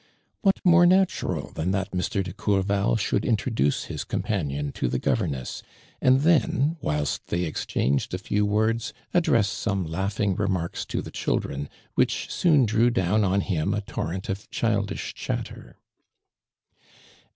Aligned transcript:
What 0.41 0.59
more 0.65 0.87
natural 0.87 1.51
tiian 1.53 1.73
that 1.73 1.91
Mr. 1.91 2.23
de 2.23 2.33
Coiu 2.33 2.63
val 2.63 2.95
should 2.95 3.23
introduce 3.23 3.83
his 3.83 4.03
companion 4.03 4.71
to 4.71 4.87
the 4.87 4.97
governess; 4.97 5.61
and 6.01 6.21
then, 6.21 6.75
whilst 6.81 7.27
they 7.27 7.43
exchanged 7.43 8.11
a 8.15 8.19
i'ew 8.31 8.43
words, 8.43 8.93
address 9.13 9.47
some 9.47 9.85
laughing 9.85 10.33
remarks 10.35 10.87
to 10.87 11.03
the 11.03 11.11
children, 11.11 11.69
which 11.93 12.31
soon 12.33 12.65
drew 12.65 12.89
down 12.89 13.23
on 13.23 13.41
him 13.41 13.75
a 13.75 13.81
torrent 13.81 14.27
of 14.27 14.49
childish 14.49 15.13
cliHtter. 15.13 15.75